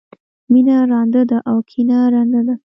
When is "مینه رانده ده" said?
0.51-1.37